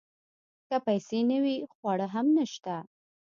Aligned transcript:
که 0.67 0.75
پیسې 0.87 1.19
نه 1.29 1.37
وي 1.43 1.57
خواړه 1.73 2.07
هم 2.15 2.25
نشته. 2.37 2.75